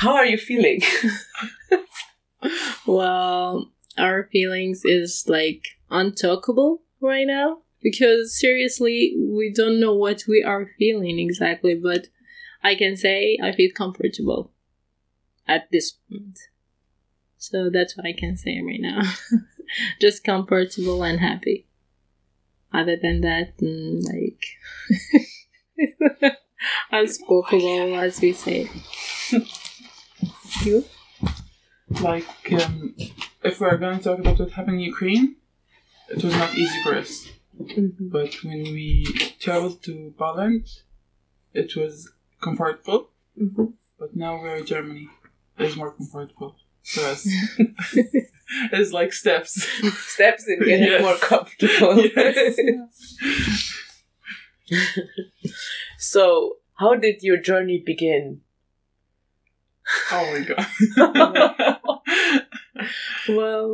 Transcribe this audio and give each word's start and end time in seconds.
how 0.00 0.14
are 0.14 0.24
you 0.24 0.38
feeling? 0.38 0.80
well, 2.86 3.70
our 3.98 4.30
feelings 4.32 4.80
is 4.82 5.26
like 5.28 5.66
untalkable 5.90 6.78
right 7.02 7.26
now 7.26 7.58
because 7.82 8.38
seriously, 8.38 9.14
we 9.18 9.52
don't 9.54 9.78
know 9.78 9.94
what 9.94 10.24
we 10.26 10.42
are 10.42 10.70
feeling 10.78 11.18
exactly, 11.18 11.74
but 11.74 12.08
I 12.62 12.76
can 12.76 12.96
say 12.96 13.36
I 13.42 13.52
feel 13.52 13.70
comfortable 13.76 14.52
at 15.46 15.68
this 15.70 15.92
point. 15.92 16.38
So 17.36 17.68
that's 17.68 17.94
what 17.94 18.06
I 18.06 18.14
can 18.14 18.38
say 18.38 18.58
right 18.66 18.80
now. 18.80 19.02
Just 20.00 20.24
comfortable 20.24 21.02
and 21.02 21.20
happy. 21.20 21.66
Other 22.72 22.96
than 22.96 23.20
that, 23.20 23.58
mm, 23.58 24.02
like 24.02 24.44
unspoken, 26.90 27.92
as 27.94 28.18
we 28.22 28.32
say. 28.32 28.70
You? 30.64 30.84
Like, 32.00 32.26
um, 32.52 32.94
if 33.42 33.60
we're 33.60 33.76
going 33.76 33.98
to 33.98 34.04
talk 34.04 34.18
about 34.20 34.38
what 34.38 34.50
happened 34.52 34.76
in 34.76 34.80
Ukraine, 34.82 35.36
it 36.08 36.22
was 36.22 36.34
not 36.34 36.54
easy 36.54 36.82
for 36.82 36.94
us. 36.94 37.28
Mm-hmm. 37.60 38.08
But 38.08 38.34
when 38.44 38.62
we 38.62 39.06
traveled 39.40 39.82
to 39.84 40.14
Poland, 40.16 40.66
it 41.52 41.74
was 41.76 42.10
comfortable. 42.40 43.10
Mm-hmm. 43.40 43.66
But 43.98 44.16
now 44.16 44.40
we're 44.40 44.56
in 44.56 44.66
Germany. 44.66 45.08
It's 45.58 45.76
more 45.76 45.92
comfortable 45.92 46.56
for 46.84 47.00
us. 47.04 47.28
it's 48.72 48.92
like 48.92 49.12
steps. 49.12 49.62
Steps 50.14 50.48
in 50.48 50.58
getting 50.60 50.86
Yes. 50.86 51.02
more 51.02 51.16
comfortable. 51.16 52.04
Yes. 52.16 52.56
so, 55.98 56.56
how 56.74 56.94
did 56.94 57.22
your 57.22 57.36
journey 57.36 57.82
begin? 57.84 58.40
Oh 60.12 60.32
my 60.32 60.40
god. 60.40 61.80
Well, 63.28 63.68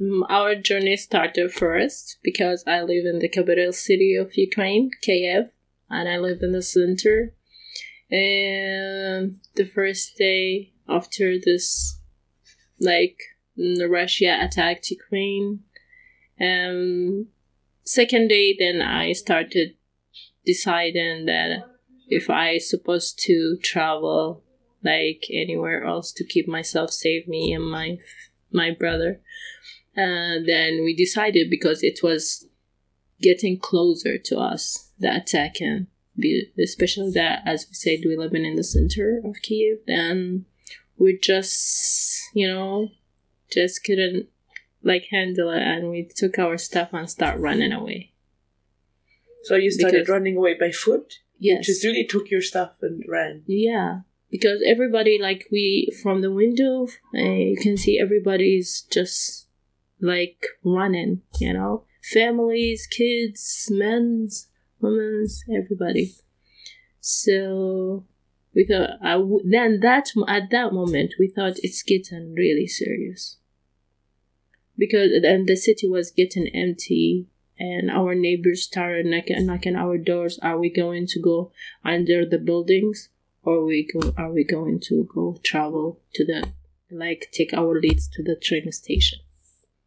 mm, 0.00 0.22
our 0.28 0.54
journey 0.54 0.96
started 0.96 1.52
first 1.52 2.18
because 2.22 2.62
I 2.66 2.82
live 2.82 3.06
in 3.06 3.18
the 3.18 3.28
capital 3.28 3.72
city 3.72 4.14
of 4.14 4.36
Ukraine, 4.36 4.90
Kiev, 5.02 5.50
and 5.88 6.08
I 6.08 6.18
live 6.18 6.42
in 6.42 6.52
the 6.52 6.62
center. 6.62 7.32
And 8.10 9.40
the 9.56 9.64
first 9.64 10.16
day 10.16 10.72
after 10.88 11.38
this, 11.38 11.98
like 12.78 13.18
mm, 13.58 13.88
Russia 13.88 14.38
attacked 14.40 14.90
Ukraine, 14.90 15.60
um, 16.40 17.28
second 17.84 18.28
day 18.28 18.54
then 18.58 18.82
I 18.82 19.12
started 19.12 19.76
deciding 20.44 21.26
that 21.26 21.64
if 22.08 22.28
I 22.28 22.58
supposed 22.58 23.18
to 23.24 23.56
travel 23.62 24.43
like 24.84 25.24
anywhere 25.32 25.84
else 25.84 26.12
to 26.12 26.24
keep 26.24 26.46
myself 26.46 26.90
safe, 26.90 27.26
me 27.26 27.52
and 27.52 27.68
my 27.70 27.98
my 28.52 28.70
brother. 28.70 29.20
Uh, 29.96 30.42
then 30.44 30.82
we 30.84 30.94
decided 30.96 31.48
because 31.48 31.82
it 31.82 32.00
was 32.02 32.46
getting 33.20 33.58
closer 33.58 34.18
to 34.18 34.38
us, 34.38 34.90
the 34.98 35.14
attack, 35.14 35.60
and 35.60 35.86
be, 36.18 36.50
especially 36.62 37.10
that, 37.12 37.42
as 37.46 37.66
we 37.68 37.74
said, 37.74 38.00
we 38.04 38.16
live 38.16 38.34
in 38.34 38.54
the 38.56 38.64
center 38.64 39.20
of 39.24 39.36
Kiev, 39.42 39.78
then 39.86 40.44
we 40.98 41.18
just, 41.20 42.20
you 42.34 42.46
know, 42.46 42.88
just 43.52 43.84
couldn't 43.84 44.26
like 44.82 45.06
handle 45.10 45.50
it, 45.50 45.62
and 45.62 45.90
we 45.90 46.08
took 46.14 46.38
our 46.38 46.58
stuff 46.58 46.90
and 46.92 47.08
start 47.08 47.38
running 47.40 47.72
away. 47.72 48.12
So, 49.44 49.56
you 49.56 49.70
started 49.70 50.00
Because- 50.00 50.08
running 50.08 50.36
away 50.36 50.54
by 50.54 50.70
foot? 50.70 51.14
Yes. 51.38 51.66
Just 51.66 51.84
really 51.84 52.06
took 52.06 52.30
your 52.30 52.40
stuff 52.42 52.74
and 52.80 53.02
ran. 53.08 53.42
Yeah, 53.46 54.00
because 54.34 54.60
everybody 54.66 55.16
like 55.16 55.46
we 55.52 55.88
from 56.02 56.20
the 56.20 56.32
window, 56.32 56.88
uh, 57.14 57.20
you 57.20 57.56
can 57.56 57.76
see 57.76 58.00
everybody's 58.00 58.84
just 58.90 59.46
like 60.00 60.44
running. 60.64 61.22
You 61.38 61.52
know, 61.52 61.84
families, 62.02 62.88
kids, 62.88 63.68
men's, 63.70 64.48
women's, 64.80 65.44
everybody. 65.48 66.16
So 66.98 68.06
we 68.56 68.66
thought 68.66 68.98
I 69.00 69.12
w- 69.12 69.48
then 69.48 69.78
that 69.82 70.08
at 70.26 70.50
that 70.50 70.72
moment 70.72 71.14
we 71.16 71.28
thought 71.28 71.60
it's 71.62 71.84
getting 71.84 72.34
really 72.34 72.66
serious 72.66 73.36
because 74.76 75.10
then 75.22 75.46
the 75.46 75.54
city 75.54 75.88
was 75.88 76.10
getting 76.10 76.48
empty 76.48 77.28
and 77.56 77.88
our 77.88 78.16
neighbors 78.16 78.64
started 78.64 79.06
knocking, 79.06 79.46
knocking 79.46 79.76
our 79.76 79.96
doors 79.96 80.40
are 80.42 80.58
we 80.58 80.70
going 80.70 81.06
to 81.06 81.20
go 81.20 81.52
under 81.84 82.26
the 82.26 82.38
buildings 82.38 83.10
or 83.44 83.64
we 83.64 83.88
go 83.92 84.12
are 84.16 84.32
we 84.32 84.44
going 84.44 84.80
to 84.80 85.08
go 85.14 85.38
travel 85.44 86.00
to 86.14 86.24
the 86.24 86.48
like 86.90 87.28
take 87.32 87.52
our 87.52 87.80
leads 87.80 88.08
to 88.08 88.22
the 88.22 88.36
train 88.36 88.70
station? 88.72 89.18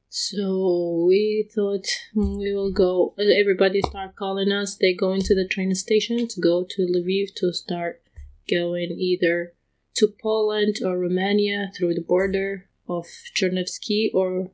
So 0.10 1.06
we 1.08 1.50
thought 1.54 1.88
we 2.16 2.54
will 2.54 2.72
go 2.72 3.14
everybody 3.20 3.82
start 3.82 4.16
calling 4.16 4.52
us. 4.52 4.78
They 4.78 4.94
go 4.94 5.12
into 5.14 5.36
the 5.36 5.48
train 5.48 5.74
station 5.76 6.28
to 6.28 6.42
go 6.42 6.66
to 6.70 6.82
lviv 6.82 7.34
to 7.36 7.52
start 7.54 8.02
going 8.50 8.92
either 8.92 9.54
to 9.96 10.08
poland 10.22 10.78
or 10.84 10.98
romania 10.98 11.72
through 11.76 11.94
the 11.94 12.02
border 12.08 12.70
of 12.88 13.06
chernivtsi 13.36 14.10
or 14.14 14.52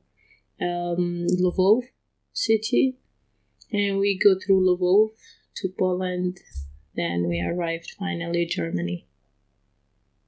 um, 0.60 1.28
lvov 1.42 1.84
city. 2.34 2.98
And 3.72 4.00
we 4.00 4.18
go 4.18 4.36
through 4.40 4.66
lvov 4.66 5.10
to 5.58 5.70
poland 5.78 6.40
then 6.96 7.28
we 7.28 7.42
arrived 7.42 7.92
finally 7.98 8.46
Germany. 8.46 9.08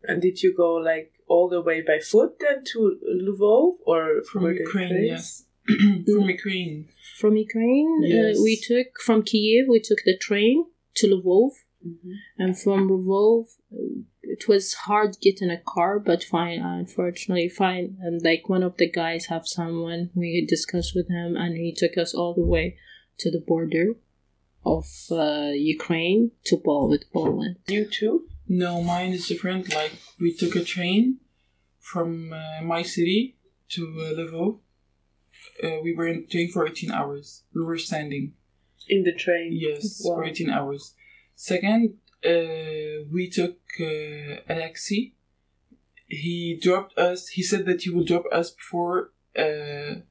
And 0.04 0.22
did 0.22 0.44
you 0.44 0.54
go 0.56 0.74
like 0.76 1.14
all 1.28 1.50
the 1.50 1.62
way 1.62 1.82
by 1.82 2.00
foot 2.00 2.40
then 2.40 2.64
to 2.74 3.00
Lvov 3.28 3.74
or 3.86 4.22
From 4.32 4.46
Ukraine, 4.46 5.04
yes. 5.06 5.46
From 5.68 6.30
Ukraine. 6.38 6.90
From 7.20 7.36
Ukraine, 7.38 8.02
Yes. 8.04 8.38
uh, 8.38 8.42
we 8.44 8.56
took 8.70 8.88
from 9.06 9.24
Kiev. 9.24 9.66
We 9.68 9.80
took 9.80 10.00
the 10.06 10.18
train 10.28 10.66
to 10.98 11.08
Lvov, 11.08 11.52
Mhm. 11.88 12.14
and 12.42 12.52
from 12.64 12.80
Lvov, 12.90 13.46
uh, 13.74 14.02
it 14.36 14.48
was 14.48 14.74
hard 14.88 15.12
getting 15.22 15.50
a 15.50 15.62
car, 15.74 15.94
but 16.00 16.24
fine. 16.24 16.60
Unfortunately, 16.60 17.50
fine. 17.50 17.98
And 18.06 18.16
like 18.30 18.44
one 18.56 18.64
of 18.70 18.78
the 18.78 18.90
guys 19.02 19.24
have 19.34 19.48
someone 19.60 20.02
we 20.22 20.46
discussed 20.56 20.94
with 20.98 21.10
him, 21.18 21.30
and 21.42 21.52
he 21.58 21.72
took 21.82 21.96
us 22.04 22.12
all 22.14 22.34
the 22.36 22.50
way 22.56 22.66
to 23.22 23.32
the 23.32 23.40
border 23.52 23.88
of 24.66 24.86
uh, 25.12 25.52
Ukraine 25.54 26.32
to 26.46 26.58
Pol 26.58 26.90
with 26.90 27.04
Poland. 27.14 27.58
You 27.68 27.86
too? 27.86 28.28
No, 28.48 28.82
mine 28.82 29.12
is 29.14 29.28
different. 29.28 29.74
Like, 29.74 29.94
we 30.20 30.34
took 30.34 30.56
a 30.56 30.64
train 30.64 31.20
from 31.80 32.34
uh, 32.34 32.62
my 32.64 32.82
city 32.82 33.38
to 33.70 33.82
uh, 33.84 34.14
Lvov. 34.20 34.60
Uh, 35.64 35.80
we 35.84 35.94
were 35.96 36.08
in 36.08 36.22
the 36.22 36.28
train 36.28 36.52
for 36.52 36.68
18 36.68 36.92
hours. 36.92 37.44
We 37.54 37.64
were 37.64 37.78
standing. 37.78 38.34
In 38.88 39.04
the 39.04 39.14
train? 39.14 39.50
Yes, 39.52 40.02
Wow. 40.04 40.16
for 40.16 40.26
18 40.26 40.50
hours. 40.50 40.94
Second, 41.36 41.96
uh, 42.26 43.06
we 43.12 43.30
took 43.32 43.58
uh, 43.80 44.42
a 44.48 44.56
taxi. 44.62 45.16
He 46.08 46.60
dropped 46.62 46.98
us, 46.98 47.30
he 47.30 47.42
said 47.42 47.66
that 47.66 47.82
he 47.82 47.90
will 47.90 48.04
drop 48.04 48.26
us 48.32 48.52
before 48.52 49.12
uh, 49.38 50.02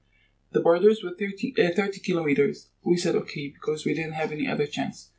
the 0.55 0.61
borders 0.61 1.03
were 1.05 1.15
30, 1.19 1.55
uh, 1.59 1.75
30 1.75 2.01
kilometers. 2.01 2.71
We 2.83 2.97
said 2.97 3.15
okay 3.17 3.49
because 3.49 3.85
we 3.85 3.93
didn't 3.93 4.15
have 4.15 4.33
any 4.33 4.49
other 4.49 4.67
chance. 4.67 5.11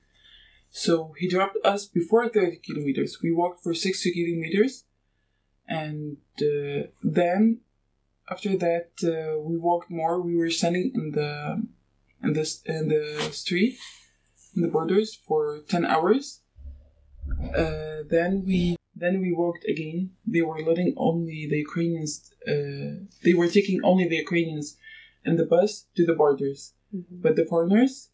So 0.72 1.14
he 1.20 1.30
dropped 1.30 1.58
us 1.64 1.86
before 1.86 2.28
30 2.28 2.58
kilometers. 2.58 3.20
We 3.22 3.32
walked 3.32 3.62
for 3.64 3.74
60 3.74 4.12
kilometers. 4.12 4.86
And 5.68 6.18
uh, 6.42 6.88
then, 7.04 7.60
after 8.30 8.58
that, 8.58 8.90
uh, 9.04 9.40
we 9.40 9.58
walked 9.58 9.90
more. 9.90 10.22
We 10.22 10.36
were 10.36 10.50
standing 10.50 10.92
in 10.96 11.12
the 11.12 11.64
in 12.24 12.34
the 12.34 12.46
in 12.66 12.88
the 12.88 13.30
street 13.32 13.78
in 14.56 14.62
the 14.62 14.68
borders 14.68 15.16
for 15.16 15.62
10 15.68 15.86
hours 15.86 16.42
uh, 17.56 18.04
then 18.10 18.44
we 18.46 18.76
then 18.96 19.22
we 19.22 19.32
walked 19.34 19.66
again 19.66 20.12
they 20.26 20.42
were 20.42 20.62
letting 20.62 20.94
only 20.98 21.48
the 21.50 21.58
ukrainians 21.58 22.32
uh, 22.48 23.04
they 23.24 23.34
were 23.34 23.48
taking 23.48 23.80
only 23.84 24.08
the 24.08 24.16
ukrainians 24.16 24.78
in 25.26 25.36
the 25.38 25.46
bus 25.46 25.86
to 25.96 26.06
the 26.06 26.14
borders. 26.14 26.74
But 27.24 27.36
the 27.36 27.46
foreigners 27.46 28.10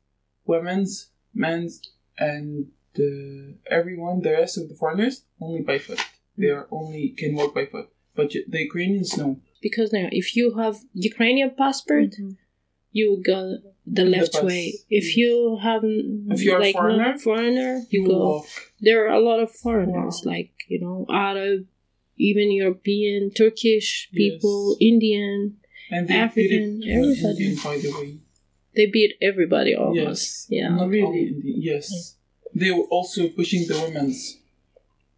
women's 0.46 1.10
men's 1.34 1.74
and 2.18 2.68
uh, 3.00 3.54
everyone 3.70 4.22
the 4.22 4.32
rest 4.32 4.58
of 4.58 4.68
the 4.70 4.76
foreigners 4.76 5.24
only 5.40 5.62
by 5.62 5.78
foot. 5.78 6.00
They 6.38 6.48
are 6.50 6.68
only 6.72 7.10
can 7.10 7.36
walk 7.36 7.54
by 7.54 7.66
foot. 7.68 7.88
But 8.16 8.32
the 8.54 8.60
ukrainians 8.70 9.16
no. 9.18 9.40
Because 9.62 9.94
now, 9.94 10.08
if 10.12 10.36
you 10.36 10.46
have 10.62 10.76
Ukrainian 10.94 11.52
passport, 11.64 12.16
you 12.92 13.06
would 13.12 13.24
go 13.34 13.40
the 13.86 14.04
The 14.04 14.06
left 14.16 14.34
bus. 14.34 14.44
way. 14.44 14.74
If 14.90 15.16
you 15.16 15.60
have 15.68 15.82
If 16.36 16.40
you're 16.44 16.60
like 16.60 16.76
no 16.76 16.82
foreigner, 16.82 17.12
foreigner, 17.28 17.72
you 17.94 18.02
you 18.02 18.08
go. 18.08 18.18
walk. 18.28 18.48
There 18.88 19.00
are 19.06 19.14
a 19.22 19.24
lot 19.30 19.40
of 19.46 19.50
foreigners, 19.66 20.18
like 20.34 20.52
you 20.68 20.80
know, 20.84 20.98
Arab, 21.28 21.60
even 22.18 22.52
European, 22.64 23.22
Turkish 23.42 23.90
people, 24.20 24.76
Indian. 24.92 25.58
And 25.92 26.08
they 26.08 26.16
African, 26.16 26.80
beat 26.80 26.90
it 26.90 26.98
everybody. 26.98 27.44
Indian, 27.44 27.64
by 27.64 27.78
the 27.78 27.92
way 28.00 28.18
They 28.76 28.86
beat 28.86 29.14
everybody 29.22 29.76
almost. 29.76 29.98
Yes. 29.98 30.48
Yeah. 30.50 30.70
Not 30.70 30.90
Really? 30.90 31.06
only 31.08 31.24
Indian. 31.28 31.62
Yes. 31.62 32.16
They 32.56 32.72
were 32.72 32.88
also 32.98 33.28
pushing 33.30 33.68
the 33.68 33.78
women's. 33.82 34.38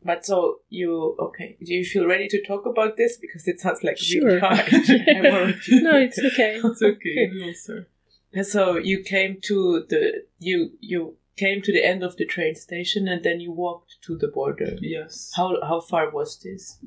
But 0.06 0.26
so 0.26 0.60
you 0.70 1.16
okay? 1.28 1.56
Do 1.64 1.74
you 1.74 1.86
feel 1.86 2.06
ready 2.06 2.28
to 2.28 2.40
talk 2.44 2.66
about 2.66 2.98
this 2.98 3.18
because 3.18 3.48
it 3.48 3.60
sounds 3.62 3.84
like 3.84 3.98
Sure. 3.98 4.26
really 4.26 4.40
hard? 4.40 4.60
I'm 4.74 5.56
no, 5.88 5.94
it's 6.06 6.20
okay. 6.20 6.60
It's 6.64 6.82
okay. 6.82 7.30
We 7.32 7.46
will 7.46 7.54
start. 7.54 7.88
And 8.34 8.46
so 8.46 8.78
you 8.78 8.98
came 9.04 9.40
to 9.50 9.86
the 9.92 10.02
you 10.40 10.58
you 10.82 11.16
came 11.38 11.62
to 11.62 11.72
the 11.72 11.84
end 11.92 12.04
of 12.04 12.18
the 12.18 12.26
train 12.26 12.56
station 12.56 13.08
and 13.08 13.24
then 13.24 13.40
you 13.40 13.52
walked 13.52 13.92
to 14.06 14.18
the 14.18 14.28
border. 14.28 14.72
Yes. 14.82 15.32
How 15.38 15.48
how 15.70 15.80
far 15.80 16.06
was 16.12 16.38
this? 16.46 16.78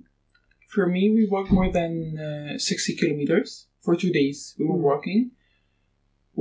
For 0.69 0.87
me, 0.87 1.03
we 1.11 1.25
walked 1.27 1.53
more 1.53 1.71
than 1.73 2.19
uh, 2.19 2.59
60 2.59 2.97
kilometers 2.97 3.67
for 3.87 3.95
two 4.03 4.13
days. 4.21 4.39
We 4.59 4.65
were 4.71 4.81
Mm. 4.81 4.89
walking. 4.91 5.21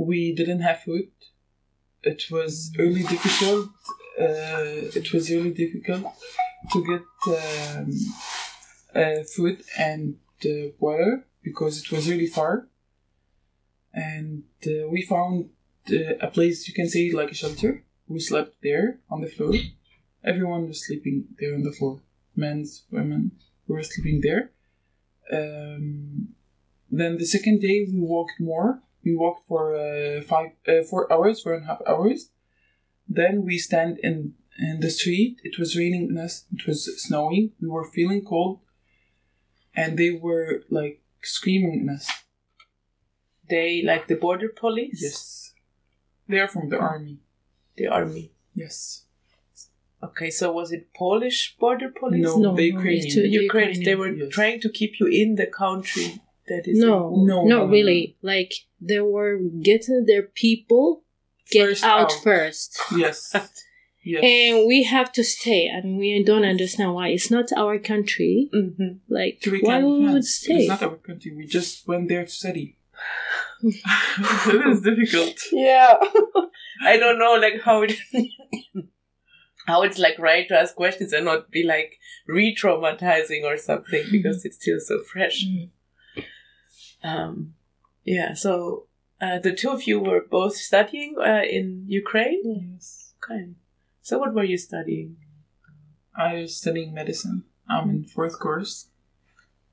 We 0.08 0.20
didn't 0.40 0.62
have 0.68 0.78
food. 0.86 1.08
It 2.12 2.22
was 2.36 2.52
really 2.82 3.04
difficult. 3.14 3.66
Uh, 4.24 4.98
it 5.00 5.06
was 5.14 5.24
really 5.34 5.54
difficult 5.64 6.04
to 6.72 6.78
get 6.90 7.04
um, 7.38 7.86
uh, 9.00 9.20
food 9.34 9.56
and 9.88 10.00
uh, 10.50 10.68
water 10.84 11.12
because 11.48 11.74
it 11.82 11.88
was 11.94 12.02
really 12.12 12.30
far. 12.38 12.52
And 14.10 14.44
uh, 14.66 14.88
we 14.94 15.00
found 15.14 15.36
uh, 15.90 16.14
a 16.26 16.28
place 16.36 16.58
you 16.68 16.74
can 16.80 16.88
say 16.94 17.02
like 17.20 17.30
a 17.30 17.34
shelter. 17.42 17.72
We 18.08 18.20
slept 18.20 18.52
there 18.62 18.86
on 19.12 19.18
the 19.24 19.28
floor. 19.36 19.54
Everyone 20.32 20.62
was 20.70 20.78
sleeping 20.86 21.18
there 21.38 21.54
on 21.54 21.62
the 21.68 21.72
floor. 21.78 21.94
Men's, 22.34 22.70
women 22.90 23.22
we 23.66 23.74
were 23.76 23.82
sleeping 23.92 24.18
there. 24.26 24.42
Um, 25.38 26.28
then 26.90 27.18
the 27.18 27.26
second 27.26 27.60
day 27.60 27.86
we 27.92 28.00
walked 28.00 28.38
more. 28.40 28.80
We 29.04 29.14
walked 29.16 29.46
for 29.46 29.74
uh, 29.76 30.22
five, 30.22 30.50
uh, 30.66 30.82
four 30.90 31.10
hours, 31.12 31.42
four 31.42 31.54
and 31.54 31.64
a 31.64 31.66
half 31.68 31.82
hours. 31.86 32.30
Then 33.08 33.44
we 33.44 33.58
stand 33.58 33.98
in 34.02 34.34
in 34.58 34.80
the 34.80 34.90
street. 34.90 35.40
It 35.44 35.58
was 35.58 35.76
raining 35.76 36.04
on 36.10 36.18
us. 36.18 36.44
It 36.52 36.66
was 36.66 36.80
snowing. 37.02 37.52
We 37.60 37.68
were 37.68 37.84
feeling 37.84 38.22
cold, 38.24 38.60
and 39.74 39.96
they 39.98 40.10
were 40.10 40.64
like 40.70 41.02
screaming 41.22 41.88
at 41.88 41.94
us. 41.96 42.10
They 43.48 43.82
like 43.82 44.08
the 44.08 44.16
border 44.16 44.48
police. 44.48 45.00
Yes, 45.02 45.52
they 46.28 46.40
are 46.40 46.48
from 46.48 46.68
the 46.70 46.78
army. 46.78 47.18
the 47.76 47.86
army. 47.88 48.32
Yes, 48.54 49.02
Okay, 50.02 50.30
so 50.30 50.52
was 50.52 50.72
it 50.72 50.92
Polish 50.94 51.56
border 51.58 51.90
police? 51.90 52.22
No, 52.22 52.36
No, 52.38 52.54
the 52.56 52.70
no, 52.70 52.76
Ukrainian. 52.78 53.06
it's 53.06 53.14
The 53.14 53.28
Ukrainians. 53.44 53.84
They 53.84 53.94
were 53.94 54.12
Yes. 54.12 54.30
trying 54.38 54.60
to 54.60 54.68
keep 54.78 54.92
you 55.00 55.06
in 55.22 55.34
the 55.36 55.46
country. 55.46 56.08
That 56.48 56.62
is 56.66 56.78
No, 56.78 57.10
No, 57.10 57.44
not 57.44 57.46
no, 57.46 57.64
no, 57.66 57.66
really. 57.66 58.16
Like 58.22 58.52
they 58.80 59.00
were 59.00 59.38
getting 59.62 60.04
their 60.06 60.22
people 60.22 61.02
get 61.50 61.68
First 61.68 61.84
out, 61.84 62.12
out. 62.12 62.20
first. 62.22 62.78
yes, 62.96 63.34
yes. 64.04 64.22
And 64.22 64.66
we 64.66 64.82
have 64.84 65.12
to 65.12 65.22
stay, 65.24 65.66
and 65.66 65.98
we 65.98 66.22
don't 66.24 66.44
understand 66.44 66.94
why. 66.94 67.08
It's 67.08 67.30
not 67.30 67.52
our 67.56 67.78
country. 67.78 68.48
hmm 68.52 68.98
Like, 69.08 69.38
So 69.42 69.50
we 69.50 69.60
why 69.60 69.78
we 69.82 70.00
would 70.04 70.12
dance. 70.12 70.30
stay? 70.34 70.54
It's 70.54 70.68
not 70.68 70.82
our 70.82 70.96
country. 70.96 71.34
We 71.36 71.46
just 71.46 71.86
went 71.88 72.08
there 72.08 72.24
to 72.24 72.30
study. 72.30 72.76
it 73.62 74.66
is 74.72 74.80
difficult. 74.82 75.36
Yeah, 75.52 75.94
I 76.82 76.96
don't 76.96 77.18
know, 77.18 77.34
like 77.34 77.60
how 77.62 77.82
it, 77.82 77.92
how 79.66 79.82
it's 79.82 79.98
like 79.98 80.18
right 80.18 80.46
to 80.48 80.58
ask 80.58 80.74
questions 80.74 81.12
and 81.12 81.24
not 81.24 81.50
be 81.50 81.62
like 81.64 81.98
re-traumatizing 82.26 83.42
or 83.44 83.56
something 83.56 84.04
because 84.10 84.44
it's 84.44 84.56
still 84.56 84.78
so 84.80 85.02
fresh. 85.02 85.44
Mm. 85.44 85.70
Um, 87.06 87.54
yeah. 88.04 88.34
So 88.34 88.86
uh, 89.20 89.38
the 89.38 89.52
two 89.52 89.70
of 89.70 89.84
you 89.88 90.00
were 90.00 90.22
both 90.38 90.56
studying 90.56 91.14
uh, 91.18 91.42
in 91.48 91.84
Ukraine. 91.88 92.42
Yes. 92.74 93.14
Okay. 93.22 93.50
So 94.02 94.18
what 94.18 94.34
were 94.34 94.44
you 94.44 94.58
studying? 94.58 95.16
I 96.16 96.34
was 96.42 96.56
studying 96.56 96.94
medicine. 96.94 97.44
I'm 97.68 97.90
in 97.90 98.04
fourth 98.04 98.38
course, 98.38 98.74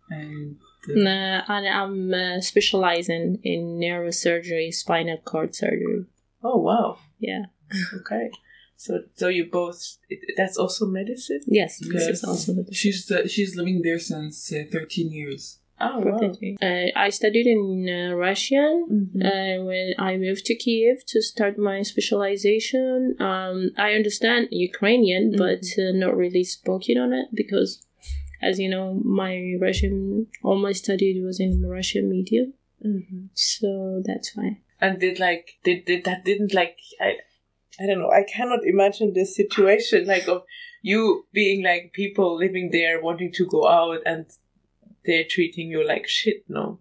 and 0.09 0.57
uh, 0.89 0.93
Nah, 0.95 1.41
and 1.47 1.67
I'm 1.67 2.13
uh, 2.13 2.41
specializing 2.41 3.39
in 3.43 3.79
neurosurgery, 3.79 4.73
spinal 4.73 5.19
cord 5.23 5.55
surgery. 5.55 6.05
Oh 6.43 6.57
wow. 6.57 6.97
Yeah. 7.19 7.45
Okay. 7.99 8.25
So 8.75 8.91
so 9.15 9.27
you 9.29 9.45
both 9.49 9.97
that's 10.35 10.57
also 10.57 10.85
medicine. 10.85 11.41
Yes, 11.47 11.79
Yes. 11.81 12.23
also 12.23 12.53
the 12.53 12.73
she's 12.73 13.09
uh, 13.09 13.27
she's 13.27 13.55
living 13.55 13.81
there 13.83 13.99
since 13.99 14.51
uh, 14.51 14.63
13 14.71 15.11
years. 15.11 15.59
Oh 15.79 15.99
wow. 15.99 16.31
Uh, 16.61 16.87
I 16.95 17.09
studied 17.09 17.47
in 17.47 17.89
uh, 17.89 18.15
Russian. 18.15 18.87
Mhm. 18.89 19.25
Uh, 19.25 19.63
when 19.65 19.93
I 19.97 20.17
moved 20.17 20.45
to 20.45 20.55
Kiev 20.55 21.05
to 21.07 21.21
start 21.21 21.57
my 21.57 21.81
specialization, 21.81 23.15
um, 23.19 23.71
I 23.77 23.93
understand 23.93 24.47
Ukrainian, 24.51 25.35
but 25.35 25.63
uh, 25.77 25.91
not 25.93 26.15
really 26.15 26.43
spoken 26.43 26.97
on 26.97 27.11
it 27.13 27.27
because, 27.33 27.85
as 28.41 28.59
you 28.59 28.69
know, 28.69 29.01
my 29.03 29.33
Russian, 29.59 30.27
all 30.43 30.57
my 30.57 30.71
studied 30.71 31.23
was 31.23 31.39
in 31.39 31.65
Russian 31.77 32.09
medium, 32.09 32.53
Mhm. 32.85 33.29
so 33.33 34.01
that's 34.05 34.35
why. 34.35 34.49
And 34.79 34.99
did 34.99 35.19
like 35.19 35.45
did, 35.63 35.85
did 35.85 36.03
that 36.05 36.23
didn't 36.25 36.53
like 36.53 36.77
I 36.99 37.09
I 37.81 37.87
don't 37.87 37.99
know 37.99 38.11
I 38.11 38.23
cannot 38.35 38.63
imagine 38.65 39.13
this 39.13 39.35
situation 39.35 40.05
like 40.05 40.27
of 40.27 40.43
you 40.81 41.25
being 41.31 41.63
like 41.63 41.93
people 41.93 42.29
living 42.45 42.69
there 42.71 43.01
wanting 43.01 43.31
to 43.33 43.45
go 43.55 43.61
out 43.67 44.01
and 44.05 44.25
they're 45.05 45.25
treating 45.29 45.69
you 45.69 45.85
like 45.85 46.07
shit. 46.07 46.45
No. 46.47 46.79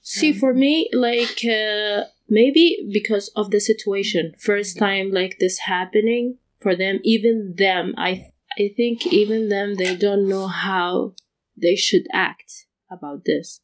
See, 0.00 0.32
for 0.32 0.52
me, 0.52 0.90
like 0.92 1.44
uh, 1.44 2.04
maybe 2.28 2.88
because 2.92 3.28
of 3.36 3.50
the 3.50 3.60
situation, 3.60 4.34
first 4.38 4.76
time 4.76 5.12
like 5.12 5.38
this 5.38 5.60
happening 5.60 6.38
for 6.60 6.74
them, 6.74 6.98
even 7.04 7.54
them, 7.56 7.94
I 7.96 8.32
I 8.58 8.74
think 8.76 9.06
even 9.06 9.48
them 9.48 9.76
they 9.76 9.96
don't 9.96 10.28
know 10.28 10.48
how 10.48 11.14
they 11.56 11.76
should 11.76 12.06
act 12.12 12.66
about 12.90 13.24
this. 13.24 13.60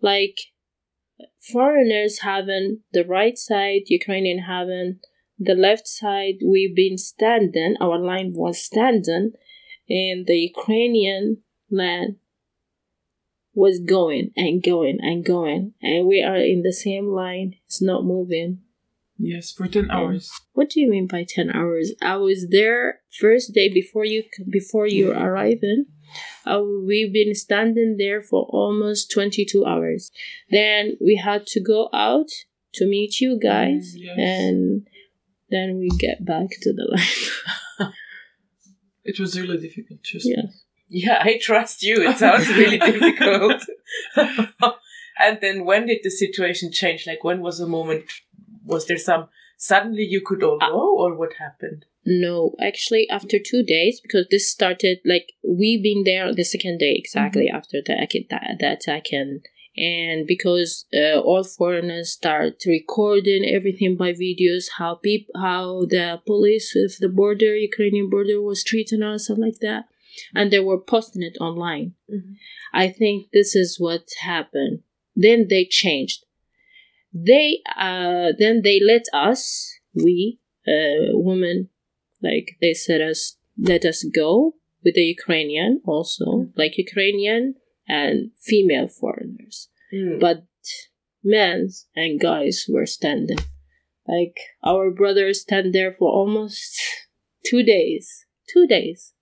Like 0.00 0.38
foreigners 1.38 2.20
having 2.20 2.80
the 2.92 3.04
right 3.04 3.36
side, 3.36 3.82
Ukrainian 3.86 4.38
having 4.38 5.00
the 5.38 5.54
left 5.54 5.88
side. 5.88 6.36
We've 6.44 6.74
been 6.74 6.98
standing, 6.98 7.76
our 7.80 7.98
line 7.98 8.32
was 8.34 8.62
standing, 8.62 9.32
and 9.88 10.26
the 10.26 10.38
Ukrainian 10.38 11.38
land 11.70 12.16
was 13.54 13.78
going 13.80 14.30
and 14.36 14.62
going 14.62 14.98
and 15.00 15.24
going, 15.24 15.74
and 15.82 16.06
we 16.06 16.22
are 16.22 16.36
in 16.36 16.62
the 16.62 16.72
same 16.72 17.06
line. 17.08 17.54
It's 17.66 17.82
not 17.82 18.04
moving. 18.04 18.60
Yes, 19.18 19.52
for 19.52 19.68
10 19.68 19.90
hours. 19.90 20.30
What 20.52 20.70
do 20.70 20.80
you 20.80 20.90
mean 20.90 21.06
by 21.06 21.24
ten 21.28 21.50
hours? 21.50 21.92
I 22.02 22.16
was 22.16 22.48
there 22.50 23.00
first 23.20 23.54
day 23.54 23.68
before 23.72 24.04
you 24.04 24.24
before 24.50 24.86
you 24.86 25.12
arriving. 25.12 25.86
Uh, 26.44 26.60
we've 26.86 27.12
been 27.12 27.34
standing 27.34 27.96
there 27.98 28.20
for 28.20 28.44
almost 28.50 29.10
twenty 29.12 29.44
two 29.44 29.64
hours. 29.64 30.10
Then 30.50 30.96
we 31.00 31.16
had 31.16 31.46
to 31.48 31.60
go 31.60 31.88
out 31.92 32.28
to 32.74 32.86
meet 32.86 33.20
you 33.20 33.38
guys, 33.38 33.94
Mm, 33.94 34.00
yes. 34.02 34.18
and 34.18 34.86
then 35.50 35.78
we 35.78 35.88
get 35.90 36.24
back 36.24 36.48
to 36.62 36.72
the 36.72 36.86
line. 37.78 37.92
It 39.04 39.18
was 39.18 39.38
really 39.38 39.58
difficult. 39.58 40.02
Trust 40.04 40.26
me. 40.26 40.36
Yeah. 40.92 41.22
I 41.22 41.38
trust 41.40 41.82
you. 41.82 42.08
It 42.08 42.18
sounds 42.18 42.48
really 42.48 42.78
difficult. 42.90 43.62
and 45.18 45.38
then 45.40 45.64
when 45.64 45.86
did 45.86 46.00
the 46.02 46.10
situation 46.10 46.70
change? 46.72 47.06
Like 47.06 47.24
when 47.24 47.40
was 47.40 47.58
the 47.58 47.66
moment? 47.66 48.04
Was 48.64 48.86
there 48.86 48.98
some 48.98 49.28
suddenly 49.56 50.04
you 50.04 50.20
could 50.24 50.42
all 50.42 50.58
go, 50.58 50.96
or 50.98 51.16
what 51.16 51.34
happened? 51.38 51.86
No, 52.04 52.54
actually, 52.60 53.08
after 53.08 53.38
two 53.38 53.62
days, 53.62 54.00
because 54.00 54.26
this 54.30 54.50
started 54.50 54.98
like 55.04 55.32
we 55.46 55.80
been 55.80 56.02
there 56.04 56.34
the 56.34 56.44
second 56.44 56.78
day 56.78 56.94
exactly 56.96 57.48
after 57.48 57.78
the 57.84 57.94
attack, 57.94 58.10
the, 58.12 58.56
the 58.58 58.72
attack, 58.72 59.04
and 59.12 59.40
and 59.76 60.26
because 60.26 60.86
uh, 60.94 61.18
all 61.20 61.44
foreigners 61.44 62.10
start 62.12 62.62
recording 62.66 63.44
everything 63.48 63.96
by 63.96 64.12
videos, 64.12 64.64
how 64.78 64.96
peop 64.96 65.28
how 65.34 65.86
the 65.88 66.20
police 66.26 66.72
with 66.74 66.98
the 66.98 67.08
border, 67.08 67.56
Ukrainian 67.56 68.10
border, 68.10 68.40
was 68.42 68.64
treating 68.64 69.02
us 69.02 69.30
and 69.30 69.38
like 69.38 69.60
that, 69.60 69.84
and 70.34 70.50
they 70.50 70.60
were 70.60 70.80
posting 70.80 71.22
it 71.22 71.36
online. 71.40 71.94
Mhm. 72.10 72.36
I 72.72 72.88
think 72.88 73.16
this 73.32 73.54
is 73.56 73.78
what 73.78 74.04
happened. 74.20 74.82
Then 75.14 75.48
they 75.48 75.64
changed. 75.82 76.24
They 77.12 77.60
uh 77.76 78.32
then 78.38 78.62
they 78.62 78.80
let 78.80 79.04
us 79.12 79.42
we 79.94 80.38
uh 80.66 81.12
women 81.12 81.68
like 82.22 82.56
they 82.60 82.72
said 82.72 83.00
us 83.02 83.36
let 83.58 83.84
us 83.84 84.02
go 84.04 84.54
with 84.84 84.94
the 84.94 85.02
Ukrainian 85.16 85.72
also 85.84 86.26
like 86.56 86.78
Ukrainian 86.78 87.42
and 87.88 88.30
female 88.48 88.88
foreigners 88.88 89.68
Mm. 89.94 90.18
but 90.20 90.44
men 91.22 91.68
and 91.94 92.18
guys 92.18 92.64
were 92.66 92.86
standing 92.86 93.42
like 94.08 94.36
our 94.64 94.90
brothers 94.90 95.42
stand 95.42 95.74
there 95.74 95.92
for 95.98 96.08
almost 96.20 96.80
two 97.48 97.62
days 97.62 98.24
two 98.52 98.66
days 98.66 99.12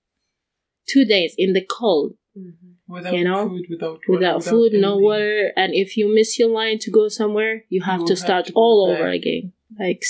two 0.92 1.04
days 1.04 1.32
in 1.44 1.52
the 1.58 1.64
cold 1.78 2.10
Mhm. 2.36 2.54
Without 2.96 3.14
You 3.14 3.24
know, 3.24 3.48
food, 3.48 3.66
without 3.74 3.92
water, 3.98 4.12
without 4.14 4.44
food 4.44 4.72
no 4.86 4.92
water 5.08 5.52
and 5.60 5.70
if 5.74 5.96
you 5.98 6.04
miss 6.18 6.30
your 6.40 6.48
line 6.60 6.78
to 6.84 6.90
go 6.90 7.04
somewhere 7.20 7.54
you 7.74 7.80
have 7.90 8.00
You 8.00 8.06
to 8.10 8.12
have 8.14 8.24
start 8.26 8.44
to 8.46 8.52
go 8.52 8.60
all 8.60 8.76
back. 8.88 9.00
over 9.00 9.08
again 9.20 9.44
like 9.78 10.02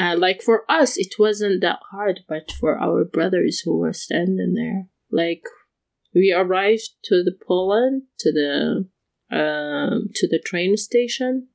uh, 0.00 0.14
like 0.26 0.40
for 0.48 0.58
us 0.78 0.90
it 1.04 1.12
wasn't 1.18 1.60
that 1.66 1.80
hard 1.92 2.16
but 2.32 2.44
for 2.60 2.72
our 2.86 3.00
brothers 3.16 3.54
who 3.64 3.72
were 3.82 3.92
standing 4.06 4.52
there 4.60 4.80
like 5.22 5.44
we 6.14 6.26
arrived 6.42 6.90
to 7.08 7.14
the 7.26 7.36
poland 7.48 8.02
to 8.22 8.28
the 8.40 8.52
um 9.40 10.08
to 10.18 10.24
the 10.32 10.40
train 10.50 10.76
station 10.76 11.48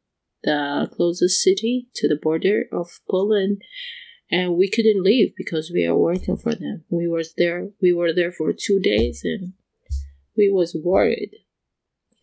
the 0.44 0.90
closest 0.96 1.36
city 1.48 1.88
to 1.98 2.08
the 2.08 2.20
border 2.26 2.58
of 2.72 2.88
poland 3.10 3.58
and 4.32 4.56
we 4.56 4.70
couldn't 4.70 5.04
leave 5.04 5.34
because 5.36 5.72
we 5.74 5.86
are 5.86 5.96
working 5.96 6.38
for 6.38 6.54
them 6.54 6.84
we 6.90 7.08
were 7.08 7.24
there 7.38 7.70
we 7.82 7.94
were 7.94 8.14
there 8.14 8.32
for 8.32 8.54
two 8.54 8.80
days 8.80 9.22
and 9.24 9.54
we 10.38 10.50
was 10.50 10.76
worried 10.84 11.32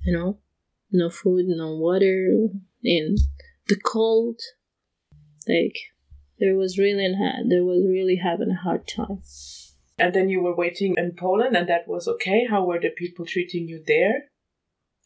you 0.04 0.12
know 0.12 0.38
no 0.90 1.10
food 1.10 1.44
no 1.48 1.74
water 1.76 2.48
in 2.82 3.16
the 3.68 3.76
cold 3.84 4.40
like 5.48 5.76
there 6.38 6.54
was 6.54 6.78
really 6.78 7.08
there 7.48 7.64
was 7.64 7.84
really 7.88 8.16
having 8.16 8.50
a 8.50 8.62
hard 8.62 8.86
time 8.86 9.20
And 9.98 10.14
then 10.14 10.28
you 10.28 10.42
were 10.42 10.54
waiting 10.54 10.94
in 10.98 11.12
Poland, 11.16 11.56
and 11.56 11.68
that 11.70 11.88
was 11.88 12.06
okay. 12.06 12.44
How 12.50 12.62
were 12.66 12.78
the 12.78 12.90
people 12.90 13.24
treating 13.24 13.66
you 13.66 13.82
there? 13.86 14.28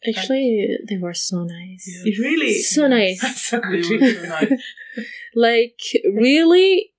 actually 0.07 0.77
they 0.89 0.97
were 0.97 1.13
so 1.13 1.43
nice 1.43 1.87
Yeah. 1.87 2.11
Really? 2.19 2.53
so 2.59 2.87
nice 2.87 3.21
so 3.49 3.59
They 3.59 3.77
were 3.77 3.83
so 3.83 4.23
nice. 4.27 4.63
like 5.35 5.79
really 6.05 6.90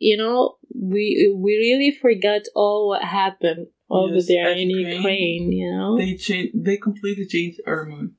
you 0.00 0.16
know 0.16 0.56
we 0.74 1.32
we 1.36 1.52
really 1.56 1.92
forgot 1.92 2.42
all 2.56 2.88
what 2.88 3.04
happened 3.04 3.68
over 3.88 4.14
Yes, 4.14 4.26
there 4.28 4.50
in 4.50 4.70
Ukraine, 4.70 4.96
ukraine 4.96 5.52
you 5.52 5.70
know 5.70 5.96
They 5.96 6.14
changed. 6.16 6.64
They 6.66 6.76
completely 6.76 7.26
changed 7.26 7.60
our 7.66 7.84
mood. 7.84 8.14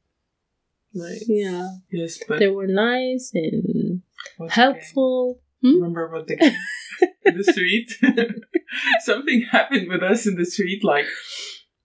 Nice. 0.94 1.26
yeah 1.28 1.68
Yes, 1.92 2.20
but 2.28 2.40
they 2.40 2.48
were 2.48 2.68
nice 2.68 3.32
and 3.34 4.02
helpful 4.50 5.42
Hmm? 5.62 5.76
Remember 5.76 6.10
what 6.10 6.28
the 6.28 6.38
in 7.26 7.38
the 7.38 7.44
street? 7.44 7.92
Something 9.00 9.44
happened 9.44 9.88
with 9.90 10.02
us 10.02 10.26
in 10.26 10.36
the 10.36 10.46
street. 10.46 10.84
Like 10.84 11.06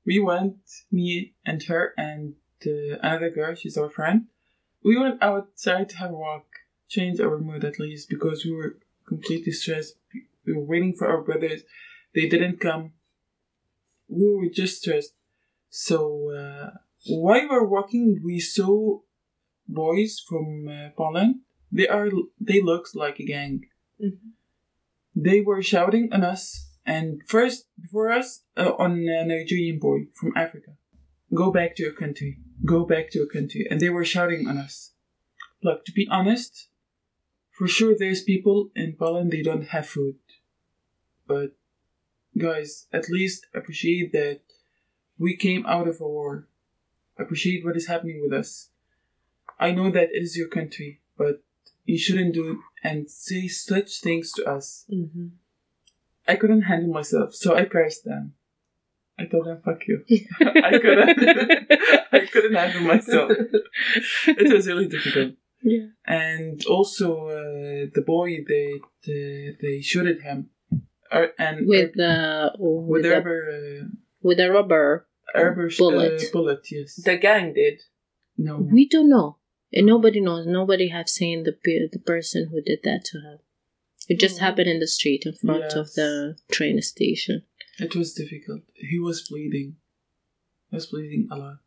we 0.07 0.19
went, 0.19 0.57
me 0.91 1.35
and 1.45 1.63
her 1.65 1.93
and 1.99 2.35
uh, 2.67 2.97
another 3.03 3.31
girl. 3.31 3.55
She's 3.55 3.77
our 3.77 3.91
friend. 3.91 4.27
We 4.83 4.99
went 4.99 5.23
outside 5.23 5.89
to 5.91 5.97
have 5.99 6.11
a 6.11 6.15
walk, 6.15 6.47
change 6.89 7.21
our 7.21 7.39
mood 7.39 7.65
at 7.65 7.79
least 7.79 8.09
because 8.09 8.45
we 8.45 8.53
were 8.53 8.79
completely 9.07 9.53
stressed. 9.53 9.97
We 10.47 10.55
were 10.55 10.65
waiting 10.65 10.95
for 10.95 11.09
our 11.09 11.23
brothers. 11.23 11.63
They 12.15 12.29
didn't 12.29 12.61
come. 12.61 12.93
We 14.09 14.33
were 14.35 14.49
just 14.53 14.83
stressed. 14.83 15.15
So 15.69 16.31
uh, 16.31 16.71
while 17.09 17.41
we 17.43 17.47
were 17.49 17.67
walking, 17.67 18.21
we 18.25 18.39
saw 18.41 19.01
boys 19.69 20.21
from 20.27 20.69
uh, 20.69 20.91
Poland. 20.97 21.37
They 21.73 21.89
are. 21.89 22.09
They 22.41 22.61
looked 22.63 22.95
like 22.95 23.19
a 23.19 23.25
gang. 23.25 23.63
Mhm. 24.03 24.19
They 25.15 25.41
were 25.41 25.63
shouting 25.63 26.13
on 26.13 26.23
us, 26.23 26.71
and 26.85 27.23
first 27.27 27.67
before 27.81 28.11
us, 28.13 28.45
uh, 28.57 28.73
on 28.79 28.93
a 29.09 29.25
Nigerian 29.25 29.79
boy 29.79 30.07
from 30.15 30.33
Africa. 30.37 30.73
Go 31.35 31.51
back 31.51 31.75
to 31.77 31.83
your 31.83 31.93
country. 31.93 32.39
Go 32.65 32.85
back 32.85 33.11
to 33.11 33.19
your 33.19 33.27
country. 33.27 33.67
And 33.69 33.81
they 33.81 33.91
were 33.91 34.05
shouting 34.05 34.47
on 34.47 34.59
us. 34.59 34.93
Look, 35.63 35.85
to 35.87 35.93
be 35.93 36.07
honest, 36.11 36.69
for 37.57 37.67
sure 37.67 37.95
there's 37.97 38.23
people 38.23 38.71
in 38.77 38.95
Poland 38.99 39.31
they 39.31 39.43
don't 39.43 39.69
have 39.69 39.89
food. 39.89 40.17
But 41.27 41.57
guys, 42.37 42.87
at 42.93 43.09
least 43.09 43.47
appreciate 43.55 44.13
that 44.13 44.41
we 45.19 45.37
came 45.37 45.65
out 45.67 45.89
of 45.89 46.01
a 46.01 46.05
war. 46.07 46.49
Appreciate 47.19 47.65
what 47.65 47.77
is 47.77 47.87
happening 47.89 48.21
with 48.23 48.33
us. 48.39 48.69
I 49.59 49.73
know 49.73 49.91
that 49.91 50.11
it 50.13 50.23
is 50.23 50.37
your 50.37 50.49
country, 50.49 51.01
but 51.17 51.43
you 51.87 51.99
shouldn't 51.99 52.35
do 52.35 52.51
it 52.53 52.59
and 52.83 53.11
say 53.11 53.49
such 53.49 54.01
things 54.01 54.33
to 54.33 54.45
us. 54.45 54.85
hmm 54.91 55.29
I 56.29 56.35
couldn't 56.35 56.63
handle 56.63 56.93
myself, 56.93 57.35
so 57.37 57.55
I 57.55 57.67
cursed 57.67 58.05
them. 58.05 58.35
I 59.19 59.27
told 59.27 59.47
them, 59.47 59.63
"Fuck 59.65 59.87
you." 59.87 60.05
I 60.41 60.73
couldn't. 60.83 61.19
I 62.13 62.27
couldn't 62.27 62.55
handle 62.55 62.83
myself. 62.83 63.31
It 64.27 64.53
was 64.53 64.67
really 64.67 64.89
difficult. 64.89 65.35
yeah 65.63 65.87
And 66.07 66.65
also, 66.67 67.27
uh, 67.29 67.91
the 67.95 68.05
boy 68.07 68.45
they 68.47 68.81
they, 69.07 69.57
they 69.61 69.81
shot 69.81 70.07
at 70.07 70.21
him, 70.23 70.51
uh, 71.11 71.27
and 71.39 71.67
with 71.67 71.95
the 71.95 72.53
with 72.59 72.89
with, 72.91 73.03
the, 73.03 73.11
rubber 73.11 73.41
uh, 73.51 73.87
with 74.23 74.39
a 74.41 74.51
rubber 74.51 75.07
rubber 75.35 75.69
bullet. 75.77 76.23
Uh, 76.23 76.33
bullet. 76.33 76.61
Yes. 76.71 76.95
The 76.97 77.17
gang 77.17 77.55
did. 77.55 77.83
no. 78.39 78.59
we 78.59 78.87
don't 78.89 79.09
know 79.09 79.39
and 79.73 79.87
nobody 79.87 80.21
knows 80.21 80.47
nobody 80.47 80.89
have 80.89 81.09
seen 81.09 81.43
the 81.43 81.53
pe- 81.53 81.89
the 81.91 81.99
person 81.99 82.49
who 82.51 82.61
did 82.61 82.81
that 82.85 83.03
to 83.05 83.17
him 83.27 83.39
it 84.09 84.21
just 84.21 84.37
Oh. 84.39 84.45
happened 84.47 84.69
in 84.69 84.79
the 84.79 84.87
street 84.87 85.23
in 85.27 85.33
front 85.33 85.73
of 85.73 85.87
the 85.95 86.37
train 86.53 86.81
station 86.83 87.43
It 87.79 87.95
was 88.01 88.15
difficult. 88.15 88.63
He 88.75 88.99
was 88.99 89.19
bleeding. 89.29 89.77
He 90.71 90.77
was 90.79 90.87
bleeding 90.87 91.29
a 91.31 91.37
lot. 91.37 91.59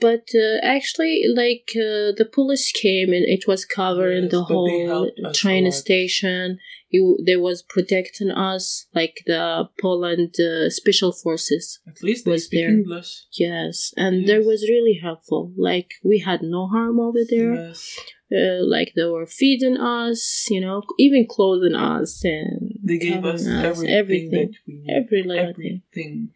But 0.00 0.24
uh, 0.34 0.58
actually 0.62 1.22
like 1.34 1.68
uh, 1.76 2.12
the 2.20 2.28
police 2.32 2.72
came 2.72 3.08
and 3.12 3.24
it 3.36 3.46
was 3.46 3.64
covering 3.64 4.24
Yes, 4.24 4.32
the 4.32 4.42
whole 4.44 5.10
us 5.24 5.38
train 5.38 5.70
station 5.72 6.58
you 6.88 7.18
they 7.24 7.36
was 7.36 7.62
protecting 7.62 8.30
us 8.30 8.86
like 8.94 9.22
the 9.26 9.68
poland 9.80 10.34
uh, 10.40 10.68
special 10.70 11.12
forces 11.12 11.80
At 11.86 12.02
least 12.02 12.24
they 12.24 12.32
Was 12.32 12.44
speak 12.46 12.60
there. 12.60 12.70
English. 12.70 13.10
yes 13.32 13.92
and 13.96 14.26
they 14.26 14.38
Yes. 14.38 14.46
was 14.46 14.62
really 14.74 14.98
helpful 15.02 15.52
like 15.56 15.90
we 16.04 16.18
had 16.18 16.40
no 16.42 16.66
harm 16.68 16.98
over 17.00 17.20
there 17.28 17.54
Yes. 17.54 17.98
uh, 18.32 18.62
like 18.64 18.92
they 18.94 19.04
were 19.04 19.26
feeding 19.26 19.76
us, 19.76 20.46
you 20.50 20.60
know, 20.60 20.82
even 20.98 21.26
clothing 21.26 21.74
us 21.74 22.22
and 22.24 22.78
They 22.82 22.98
gave 22.98 23.24
us 23.24 23.42
covering 23.44 23.90
everything, 23.90 23.98
everything, 24.00 24.30
that 24.30 24.58
we 24.66 24.74
need. 24.74 24.90
every 24.98 25.22
little 25.24 25.52
thing. 25.54 25.82
everything. 25.94 26.30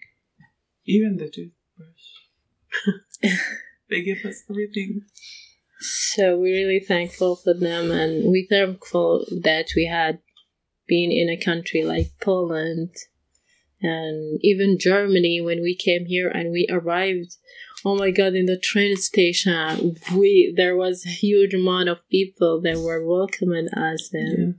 Even 0.87 1.17
the 1.19 1.29
toothbrush. 1.29 2.07
they 3.91 4.03
give 4.03 4.25
us 4.25 4.43
everything. 4.51 5.03
So 5.81 6.39
we're 6.39 6.67
really 6.67 6.81
thankful 6.81 7.37
for 7.37 7.55
them, 7.55 7.91
and 7.91 8.25
we're 8.25 8.47
thankful 8.49 9.27
that 9.43 9.69
we 9.77 9.87
had 9.87 10.21
been 10.87 11.11
in 11.11 11.29
a 11.29 11.43
country 11.43 11.83
like 11.83 12.13
Poland 12.21 12.91
and 13.85 14.39
even 14.43 14.79
Germany 14.79 15.41
when 15.41 15.63
we 15.63 15.75
came 15.75 16.07
here 16.07 16.29
and 16.29 16.51
we 16.51 16.67
arrived. 16.71 17.37
Oh 17.85 17.97
my 17.97 18.11
God! 18.11 18.35
In 18.35 18.47
the 18.47 18.59
train 18.59 18.97
station, 18.97 19.97
we 20.15 20.55
there 20.57 20.75
was 20.75 21.05
a 21.05 21.11
huge 21.11 21.53
amount 21.53 21.91
of 21.91 22.09
people 22.11 22.63
that 22.63 22.79
were 22.79 23.07
welcoming 23.07 23.69
us, 23.69 24.09
and 24.15 24.59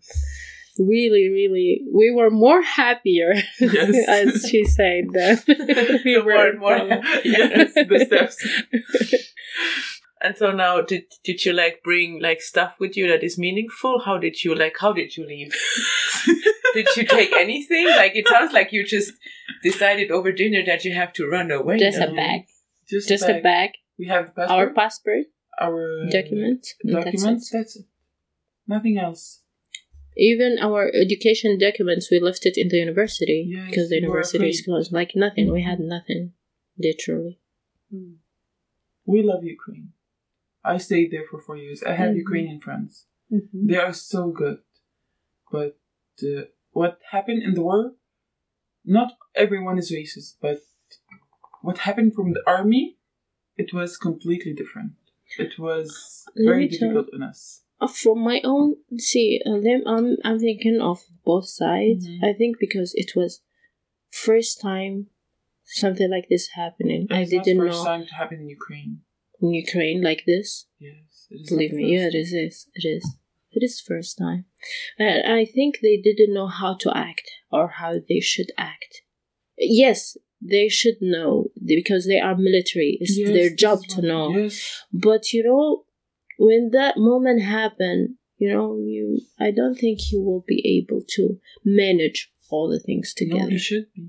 really, 0.80 1.30
really, 1.30 1.82
we 1.94 2.12
were 2.12 2.30
more 2.30 2.62
happier, 2.62 3.34
Yes. 3.60 4.08
as 4.08 4.48
she 4.50 4.64
said. 4.66 5.06
That 5.14 5.44
we 6.06 6.16
The 6.16 6.24
more 6.24 6.46
and 6.46 6.60
more. 6.60 6.78
yes, 7.24 7.74
the 7.74 8.06
steps. 8.06 8.38
And 10.22 10.36
so 10.38 10.52
now, 10.52 10.82
did 10.82 11.04
did 11.24 11.46
you 11.46 11.54
like 11.54 11.82
bring 11.84 12.20
like 12.22 12.42
stuff 12.42 12.76
with 12.80 12.98
you 12.98 13.08
that 13.10 13.24
is 13.24 13.38
meaningful? 13.38 14.02
How 14.06 14.18
did 14.18 14.44
you 14.44 14.56
like? 14.56 14.78
How 14.80 14.92
did 14.94 15.16
you 15.18 15.26
leave? 15.28 15.54
did 16.74 16.88
you 16.96 17.06
take 17.06 17.32
anything? 17.34 17.88
Like 17.90 18.16
it 18.16 18.28
sounds 18.28 18.52
like 18.54 18.72
you 18.72 18.84
just 18.86 19.14
decided 19.62 20.12
over 20.12 20.32
dinner 20.32 20.64
that 20.66 20.84
you 20.86 20.94
have 20.96 21.14
to 21.14 21.28
run 21.28 21.52
away. 21.52 21.78
Just 21.78 22.00
a 22.00 22.08
bag, 22.12 22.42
Just, 22.90 23.08
just 23.10 23.28
a 23.30 23.40
bag, 23.42 23.72
We 24.00 24.08
have 24.08 24.34
passport, 24.36 24.50
our 24.50 24.70
passport, 24.74 25.26
our 25.62 26.06
document, 26.10 26.68
and 26.84 26.96
that's 26.96 27.06
it. 27.06 27.12
documents. 27.12 27.50
That's 27.52 27.76
it. 27.76 27.86
Nothing 28.68 28.98
else. 28.98 29.42
Even 30.18 30.58
our 30.62 30.92
education 30.94 31.58
documents, 31.58 32.10
we 32.10 32.20
left 32.20 32.46
it 32.46 32.58
in 32.58 32.70
the 32.70 32.78
university 32.78 33.48
Yes, 33.50 33.70
because 33.70 33.90
the 33.90 33.96
university 33.98 34.50
is 34.50 34.62
closed. 34.62 34.92
Like 34.92 35.12
nothing, 35.16 35.52
we 35.52 35.64
had 35.64 35.80
nothing, 35.80 36.34
literally. 36.78 37.40
Mm. 37.94 38.16
We 39.06 39.22
love 39.24 39.44
Ukraine. 39.44 39.90
I 40.64 40.78
stayed 40.78 41.12
there 41.12 41.26
for 41.30 41.40
four 41.40 41.58
years. 41.58 41.84
I 41.84 41.94
have 41.94 42.12
Mhm. 42.12 42.24
Ukrainian 42.26 42.60
friends. 42.60 43.08
Mhm. 43.32 43.68
They 43.70 43.78
are 43.78 43.94
so 43.94 44.22
good. 44.32 44.60
But 45.52 45.78
uh, 46.24 46.46
what 46.72 47.00
happened 47.12 47.44
in 47.44 47.54
the 47.54 47.62
war, 47.62 47.96
not 48.84 49.10
everyone 49.36 49.78
is 49.78 49.92
racist, 49.92 50.38
but 50.42 50.60
what 51.62 51.80
happened 51.80 52.14
from 52.16 52.34
the 52.34 52.44
army, 52.48 52.98
it 53.58 53.74
was 53.74 53.98
completely 53.98 54.54
different. 54.54 54.94
It 55.38 55.60
was 55.60 56.26
very 56.36 56.68
tell- 56.68 56.80
difficult 56.80 57.10
on 57.14 57.22
us. 57.24 57.62
From 57.88 58.20
my 58.20 58.42
own, 58.44 58.76
see, 58.98 59.42
uh, 59.46 59.60
them, 59.60 59.84
I'm, 59.86 60.18
I'm 60.24 60.40
thinking 60.40 60.80
of 60.82 61.04
both 61.24 61.48
sides. 61.48 62.08
Mhm. 62.08 62.24
I 62.24 62.34
think 62.34 62.58
because 62.60 62.94
it 62.96 63.16
was 63.16 63.42
first 64.10 64.62
time 64.62 65.08
something 65.66 66.10
like 66.10 66.28
this 66.30 66.50
happening. 66.50 67.08
I 67.10 67.24
didn't 67.26 67.58
first 67.58 67.80
know 67.80 67.84
time 67.84 68.06
to 68.06 68.14
happen 68.14 68.42
in 68.42 68.50
Ukraine. 68.50 69.02
in 69.42 69.54
Ukraine 69.54 70.02
like 70.02 70.24
this. 70.26 70.68
Yes, 70.80 71.28
it 71.30 71.42
is. 71.42 71.50
Believe 71.50 71.74
me, 71.74 71.94
yeah, 71.94 72.06
first 72.06 72.16
it 72.16 72.20
is. 72.20 72.34
is. 72.34 72.68
It 72.76 72.88
is. 72.88 73.16
It 73.52 73.64
is 73.64 73.82
first 73.82 74.18
time. 74.18 74.46
And 75.00 75.32
I 75.40 75.46
think 75.46 75.80
they 75.82 75.98
didn't 75.98 76.34
know 76.34 76.48
how 76.48 76.76
to 76.84 76.96
act 76.96 77.30
or 77.52 77.68
how 77.80 77.94
they 78.10 78.20
should 78.20 78.52
act. 78.58 79.02
Yes, 79.58 80.18
they 80.42 80.68
should 80.68 80.98
know 81.02 81.52
because 81.66 82.06
they 82.06 82.20
are 82.20 82.36
military. 82.36 82.98
It's 83.02 83.18
Yes, 83.18 83.30
their 83.30 83.50
job 83.56 83.80
to 83.90 84.02
know. 84.02 84.30
Yes, 84.38 84.84
But 84.92 85.32
you 85.34 85.44
know, 85.44 85.85
when 86.38 86.72
that 86.72 86.96
moment 86.98 87.42
happened, 87.42 88.16
You 88.38 88.50
know, 88.54 88.68
you. 88.94 89.06
I 89.40 89.50
don't 89.52 89.78
think 89.84 89.96
he 90.08 90.16
will 90.18 90.44
be 90.54 90.60
able 90.78 91.02
to 91.16 91.24
manage 91.64 92.20
all 92.52 92.66
the 92.74 92.80
things 92.88 93.08
No, 93.14 93.18
together. 93.22 93.52
he 93.52 93.58
should 93.68 93.88
be. 93.96 94.04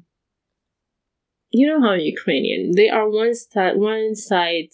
you 1.58 1.64
know 1.68 1.80
how 1.86 1.94
Ukrainian 2.14 2.62
they 2.78 2.88
are 2.96 3.08
one 3.22 3.34
side 3.34 3.76
one 3.94 4.14
side 4.30 4.70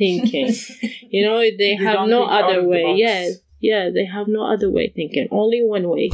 thinking. 0.00 0.48
you 1.14 1.22
know 1.26 1.38
they, 1.40 1.50
They 1.60 1.74
have 1.88 2.08
no 2.16 2.22
other 2.38 2.60
way. 2.72 2.86
Yeah, 3.04 3.22
yeah, 3.70 3.84
they 3.96 4.06
have 4.16 4.28
no 4.38 4.42
other 4.52 4.68
way 4.76 4.86
thinking. 4.98 5.26
Only 5.42 5.60
one 5.76 5.86
way. 5.94 6.08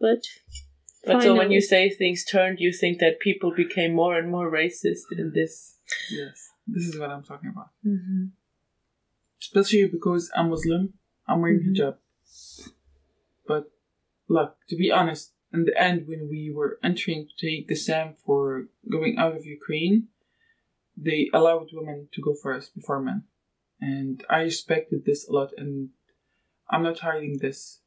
But 0.00 0.20
But 1.06 1.22
so 1.22 1.34
when 1.40 1.50
you 1.56 1.60
say 1.72 1.82
things 1.90 2.20
turned, 2.34 2.58
you 2.60 2.72
think 2.72 2.94
that 3.02 3.20
people 3.20 3.50
became 3.64 3.92
more 4.02 4.14
and 4.18 4.28
more 4.36 4.48
racist 4.60 5.06
in 5.22 5.32
this. 5.38 5.52
Yes, 6.20 6.36
this 6.74 6.84
is 6.88 6.94
what 7.00 7.10
I'm 7.14 7.24
talking 7.30 7.50
about. 7.54 7.70
Mm-hmm. 7.86 8.24
Especially 9.48 9.86
because 9.88 10.30
I'm 10.36 10.50
Muslim, 10.50 10.92
I'm 11.26 11.40
wearing 11.40 11.60
Mhm. 11.60 11.68
hijab. 11.68 11.96
But 13.46 13.64
look, 14.28 14.50
to 14.68 14.76
be 14.76 14.90
honest, 14.90 15.32
in 15.54 15.64
the 15.64 15.76
end, 15.88 16.06
when 16.06 16.28
we 16.28 16.42
were 16.50 16.78
entering 16.88 17.26
to 17.28 17.34
take 17.46 17.66
the 17.68 17.74
SAM 17.74 18.08
for 18.24 18.68
going 18.94 19.16
out 19.16 19.34
of 19.38 19.46
Ukraine, 19.46 20.08
they 21.06 21.30
allowed 21.32 21.68
women 21.72 22.08
to 22.14 22.20
go 22.20 22.34
first 22.34 22.74
before 22.74 23.00
men, 23.00 23.20
and 23.80 24.16
I 24.28 24.40
respected 24.42 25.00
this 25.06 25.26
a 25.26 25.32
lot. 25.32 25.50
And 25.60 25.72
I'm 26.70 26.82
not 26.82 26.98
hiding 27.08 27.38
this. 27.38 27.80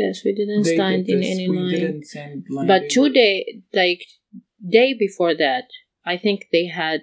yes, 0.00 0.24
we 0.24 0.32
didn't 0.40 0.64
They 0.64 0.74
stand 0.74 1.06
did 1.06 1.14
in 1.14 1.20
this, 1.20 1.30
any 1.34 1.46
we 1.48 1.58
line. 1.58 2.02
line. 2.54 2.66
But 2.72 2.82
two 2.94 3.08
day 3.20 3.62
like 3.72 4.02
day 4.78 4.88
before 5.06 5.34
that, 5.44 5.66
I 6.04 6.16
think 6.24 6.38
they 6.50 6.66
had 6.66 6.98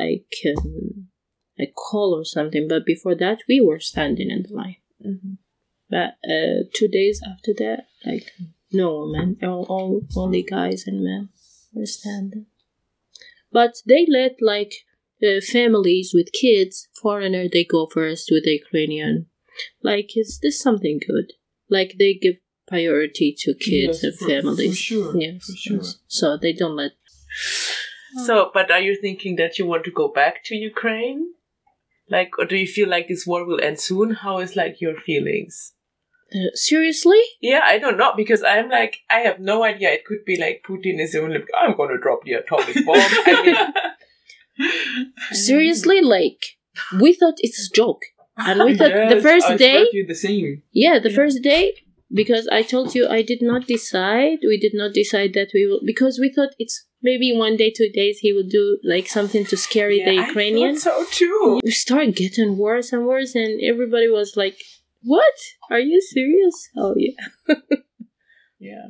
like 0.00 0.32
um, 0.46 1.05
a 1.58 1.66
call 1.66 2.14
or 2.18 2.24
something. 2.24 2.66
But 2.68 2.84
before 2.86 3.14
that, 3.16 3.38
we 3.48 3.60
were 3.60 3.80
standing 3.80 4.30
in 4.30 4.44
the 4.48 4.54
line. 4.54 4.76
Mm-hmm. 5.04 5.32
But 5.88 6.16
uh, 6.28 6.64
two 6.74 6.88
days 6.88 7.22
after 7.26 7.52
that, 7.58 7.86
like 8.04 8.30
no 8.72 9.00
women, 9.06 9.38
all, 9.42 9.64
all 9.68 10.02
only 10.16 10.42
guys 10.42 10.84
and 10.86 11.02
men 11.04 11.28
were 11.72 11.86
standing. 11.86 12.46
But 13.52 13.76
they 13.86 14.06
let 14.08 14.36
like 14.40 14.74
uh, 15.22 15.40
families 15.40 16.12
with 16.12 16.32
kids, 16.32 16.88
foreigner, 17.00 17.46
they 17.50 17.64
go 17.64 17.86
first 17.86 18.28
with 18.30 18.44
the 18.44 18.52
Ukrainian. 18.52 19.26
Like, 19.82 20.16
is 20.16 20.38
this 20.42 20.60
something 20.60 21.00
good? 21.06 21.32
Like 21.70 21.94
they 21.98 22.14
give 22.14 22.36
priority 22.68 23.34
to 23.38 23.54
kids 23.54 24.02
Yes, 24.02 24.04
and 24.04 24.14
for- 24.16 24.28
families. 24.28 24.70
For 24.70 24.76
sure. 24.76 25.16
Yes, 25.16 25.44
For 25.46 25.56
sure. 25.56 25.76
yes. 25.76 25.96
So 26.08 26.36
they 26.36 26.52
don't 26.52 26.76
let. 26.76 26.92
So, 28.24 28.50
but 28.52 28.70
are 28.70 28.80
you 28.80 28.96
thinking 29.00 29.36
that 29.36 29.58
you 29.58 29.66
want 29.66 29.84
to 29.84 29.90
go 29.90 30.08
back 30.08 30.42
to 30.44 30.54
Ukraine? 30.56 31.32
Like, 32.08 32.38
or 32.38 32.44
do 32.44 32.56
you 32.56 32.66
feel 32.66 32.88
like 32.88 33.08
this 33.08 33.26
war 33.26 33.44
will 33.44 33.60
end 33.60 33.80
soon? 33.80 34.12
How 34.12 34.38
is 34.38 34.56
like 34.56 34.80
your 34.80 34.96
feelings? 34.96 35.72
Uh, 36.34 36.50
seriously? 36.54 37.20
Yeah, 37.40 37.60
I 37.64 37.78
don't 37.78 37.96
know 37.96 38.12
because 38.16 38.42
I'm 38.42 38.68
like 38.68 38.98
I 39.10 39.20
have 39.20 39.38
no 39.40 39.64
idea. 39.64 39.90
It 39.92 40.04
could 40.04 40.24
be 40.24 40.40
like 40.40 40.64
Putin 40.68 41.00
is 41.00 41.14
only 41.14 41.38
like, 41.38 41.48
I'm 41.58 41.76
gonna 41.76 41.98
drop 41.98 42.24
the 42.24 42.34
atomic 42.34 42.76
bomb. 42.84 43.00
I 43.26 43.42
mean, 43.44 43.72
Seriously? 45.32 46.00
Like, 46.00 46.42
we 46.98 47.12
thought 47.12 47.34
it's 47.38 47.66
a 47.66 47.74
joke. 47.74 48.02
And 48.38 48.64
we 48.64 48.74
thought 48.74 48.92
the 48.92 49.14
Yes, 49.16 49.22
first 49.22 49.46
I 49.46 49.56
day, 49.56 49.86
you 49.92 50.06
the 50.06 50.14
same. 50.14 50.62
Yeah, 50.72 50.98
the 50.98 51.10
Yeah. 51.10 51.16
first 51.16 51.42
day, 51.42 51.74
because 52.12 52.48
I 52.48 52.62
told 52.62 52.94
you 52.94 53.08
I 53.08 53.22
did 53.22 53.42
not 53.42 53.66
decide. 53.66 54.38
We 54.42 54.58
did 54.58 54.74
not 54.74 54.92
decide 54.92 55.32
that 55.34 55.50
we 55.54 55.66
will, 55.66 55.80
because 55.84 56.18
we 56.18 56.28
thought 56.30 56.54
it's 56.58 56.85
maybe 57.02 57.36
one 57.36 57.56
day, 57.56 57.70
two 57.70 57.90
days, 57.92 58.18
he 58.18 58.32
will 58.32 58.48
do 58.48 58.78
like 58.84 59.08
something 59.08 59.44
to 59.46 59.56
scare 59.56 59.88
the 59.88 59.98
yeah, 59.98 60.22
I 60.22 60.26
Ukrainian. 60.26 60.76
thought 60.76 61.06
so 61.08 61.10
too. 61.10 61.60
We 61.64 61.70
start 61.70 62.14
getting 62.14 62.56
worse 62.58 62.92
and 62.92 63.06
worse, 63.06 63.34
and 63.34 63.60
everybody 63.62 64.08
was 64.08 64.36
like, 64.36 64.56
"What? 65.02 65.34
Are 65.70 65.80
you 65.80 66.00
serious?" 66.00 66.68
Oh 66.76 66.94
yeah. 66.96 67.56
Yeah. 68.58 68.86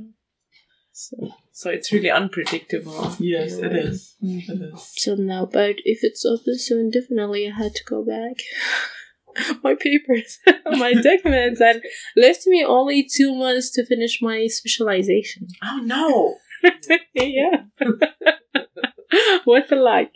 So, 0.93 1.17
So 1.53 1.71
it's 1.71 1.93
really 1.93 2.11
unpredictable. 2.11 3.15
Yes, 3.19 3.55
in 3.55 3.65
a 3.65 3.67
it 3.67 3.73
way. 3.73 3.79
is. 3.81 4.15
It 4.23 4.27
mm-hmm. 4.49 4.77
is. 4.77 4.93
so 4.97 5.15
now, 5.15 5.47
but 5.47 5.77
if 5.85 5.99
it's 6.03 6.25
open 6.25 6.59
soon, 6.59 6.91
definitely 6.91 7.47
I 7.49 7.55
had 7.57 7.75
to 7.75 7.85
go 7.85 8.05
back. 8.05 8.37
my 9.63 9.75
papers, 9.75 10.39
my 10.67 10.95
documents, 10.95 11.61
and 11.61 11.83
left 12.17 12.47
me 12.47 12.65
only 12.65 13.07
two 13.07 13.35
months 13.35 13.71
to 13.73 13.85
finish 13.85 14.23
my 14.23 14.47
specialization. 14.47 15.49
Oh 15.63 15.81
no! 15.85 16.37
yeah. 17.15 17.65
what 19.45 19.71
a 19.73 19.77
like? 19.77 20.13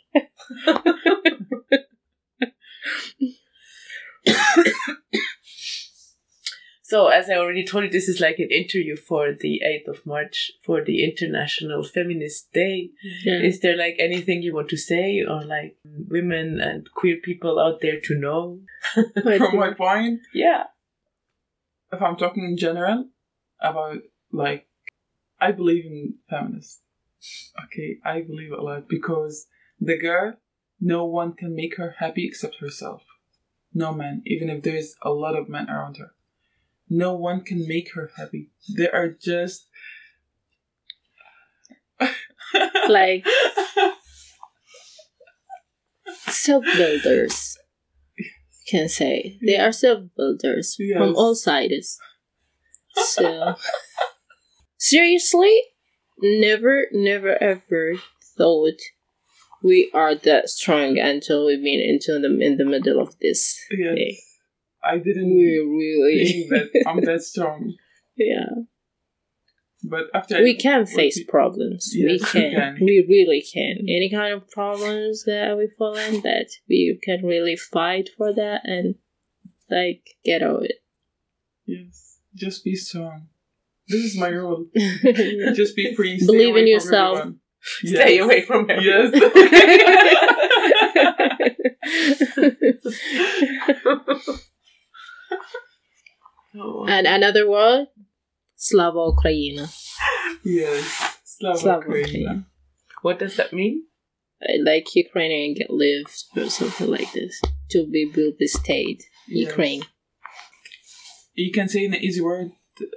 So 6.83 7.07
as 7.07 7.31
I 7.31 7.35
already 7.37 7.65
told 7.65 7.85
you, 7.85 7.91
this 7.91 8.09
is 8.09 8.19
like 8.21 8.41
an 8.41 8.49
interview 8.51 8.97
for 8.97 9.33
the 9.33 9.61
eighth 9.63 9.87
of 9.87 10.05
March 10.05 10.51
for 10.61 10.83
the 10.85 11.05
International 11.05 11.85
Feminist 11.85 12.53
Day. 12.53 12.91
Yeah. 13.25 13.43
Is 13.43 13.61
there 13.61 13.77
like 13.77 13.95
anything 14.01 14.43
you 14.43 14.53
want 14.53 14.71
to 14.71 14.77
say, 14.77 15.21
or 15.25 15.45
like 15.45 15.77
women 15.85 16.59
and 16.61 16.89
queer 16.93 17.19
people 17.23 17.61
out 17.61 17.81
there 17.81 18.01
to 18.01 18.19
know? 18.19 18.59
From 18.93 19.57
my 19.57 19.73
point, 19.73 20.23
Yeah. 20.35 20.65
if 21.93 22.03
I'm 22.03 22.17
talking 22.17 22.43
in 22.43 22.57
general 22.57 23.05
about 23.61 23.99
like, 24.33 24.67
I 25.41 25.53
believe 25.53 25.87
in 25.87 26.15
feminists. 26.29 26.81
Okay, 27.67 27.99
I 28.05 28.23
believe 28.23 28.53
a 28.53 28.63
lot 28.63 28.89
because 28.89 29.47
the 29.81 29.99
girl, 29.99 30.35
no 30.81 31.05
one 31.05 31.33
can 31.33 31.55
make 31.55 31.77
her 31.77 31.97
happy 31.99 32.27
except 32.27 32.57
herself. 32.61 33.03
No 33.73 33.93
man, 33.93 34.23
even 34.27 34.49
if 34.51 34.63
there's 34.63 34.97
a 35.03 35.11
lot 35.11 35.37
of 35.37 35.49
men 35.49 35.69
around 35.71 35.99
her. 35.99 36.13
No 36.89 37.15
one 37.15 37.43
can 37.43 37.69
make 37.69 37.95
her 37.95 38.11
happy. 38.17 38.51
They 38.77 38.89
are 38.89 39.09
just 39.09 39.69
like 42.89 43.25
self 46.27 46.65
builders. 46.77 47.59
You 48.19 48.25
can 48.69 48.89
say 48.89 49.39
they 49.47 49.57
are 49.59 49.73
self 49.73 50.05
builders 50.17 50.77
from 50.97 51.15
all 51.15 51.35
sides. 51.35 51.99
So 52.97 53.55
seriously, 54.81 55.57
never, 56.19 56.87
never 56.93 57.41
ever 57.41 57.95
thought 58.37 58.81
we 59.63 59.91
are 59.95 60.15
that 60.15 60.49
strong 60.49 60.99
until 60.99 61.47
we've 61.47 61.63
been 61.63 61.81
into 61.81 62.19
the 62.19 62.31
in 62.41 62.57
the 62.57 62.65
middle 62.65 62.99
of 63.01 63.15
this. 63.21 63.59
yes. 63.71 63.95
day. 63.95 64.19
I 64.83 64.97
didn't 64.97 65.29
We 65.37 65.59
really, 65.59 66.25
think 66.25 66.51
that 66.51 66.85
I'm 66.89 67.05
that 67.05 67.23
strong, 67.33 67.75
yeah. 68.17 68.47
but 69.85 70.07
after 70.15 70.43
we 70.43 70.55
I- 70.55 70.63
can 70.63 70.87
face 70.87 71.19
we- 71.19 71.25
problems. 71.25 71.91
we 71.95 72.13
Yes, 72.19 72.33
we 72.35 72.41
can. 72.41 72.55
can. 72.55 72.79
We 72.81 73.05
really 73.07 73.43
can. 73.43 73.77
Any 73.81 74.09
kind 74.11 74.33
of 74.33 74.49
problems 74.51 75.25
that 75.27 75.57
we 75.59 75.69
fall 75.77 75.97
in, 75.97 76.23
that 76.23 76.49
we 76.69 76.99
can 77.03 77.27
really 77.27 77.57
fight 77.57 78.09
for 78.17 78.33
that 78.33 78.63
and 78.65 78.95
like 79.71 80.17
get 80.25 80.43
over 80.43 80.65
it. 80.65 80.83
Yes, 81.67 82.19
just 82.35 82.65
be 82.65 82.75
strong. 82.75 83.29
This 83.91 84.15
is 84.15 84.19
my 84.19 84.29
rule. 84.29 84.67
Just 85.55 85.77
be 85.77 85.95
free. 85.95 86.19
Stay 86.19 86.27
Believe 86.27 86.51
away 86.55 86.61
in 86.61 86.65
from 86.65 86.73
yourself. 86.75 87.19
everyone. 87.19 87.41
Stay 87.85 88.15
Yes. 88.17 88.25
away 88.25 88.41
from 88.43 88.69
him. 88.71 88.81
Oh. 96.55 96.85
and 96.89 97.07
another 97.07 97.49
word, 97.49 97.87
Slava 98.57 98.99
Ukraina. 98.99 99.73
Yes. 100.45 101.19
Slava 101.25 101.59
Slava 101.59 101.85
Ukraina. 101.87 102.09
Ukraina. 102.09 102.45
What 103.03 103.19
does 103.21 103.37
that 103.37 103.53
mean? 103.53 103.85
Like 104.65 104.87
Ukrainian 104.97 105.55
get 105.55 105.71
lived 105.71 106.13
or 106.37 106.51
something 106.51 106.89
like 106.89 107.13
this 107.13 107.41
to 107.71 107.87
be 107.87 108.11
built 108.13 108.37
the 108.39 108.49
state. 108.49 109.05
Yes. 109.29 109.49
Ukraine. 109.51 109.83
You 111.35 111.53
can 111.53 111.69
say 111.69 111.85
in 111.85 111.95
an 111.95 112.03
easy 112.03 112.21
word, 112.21 112.51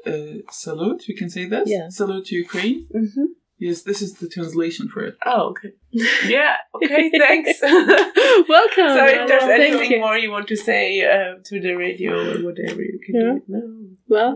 uh, 0.06 0.42
salute. 0.52 1.04
We 1.08 1.16
can 1.16 1.30
say 1.30 1.46
this. 1.46 1.70
Yeah. 1.70 1.90
Salute 1.90 2.26
to 2.28 2.36
Ukraine. 2.36 2.88
Mm-hmm. 2.94 3.26
Yes, 3.60 3.84
this 3.84 4.02
is 4.02 4.16
the 4.16 4.28
translation 4.28 4.90
for 4.90 5.02
it. 5.06 5.16
Oh, 5.26 5.50
okay. 5.52 5.72
Yeah. 6.28 6.56
Okay. 6.76 7.12
Thanks. 7.18 7.62
Welcome. 7.62 8.90
so 8.98 9.06
if 9.06 9.28
there's 9.28 9.44
Well, 9.44 9.52
anything 9.62 9.92
you. 9.92 10.00
more 10.00 10.18
you 10.18 10.32
want 10.32 10.48
to 10.50 10.56
say 10.58 11.02
uh, 11.06 11.36
to 11.46 11.60
the 11.62 11.74
radio 11.74 12.12
or 12.14 12.44
whatever, 12.44 12.82
you 12.82 13.00
can 13.06 13.16
Yeah. 13.16 13.22
do 13.22 13.38
it 13.38 13.44
now. 13.48 13.68
Well, 14.08 14.32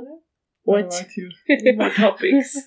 What 0.63 0.85
what? 0.85 1.01
about 1.01 1.17
you? 1.17 1.29
More 1.77 1.89
topics. 1.89 2.57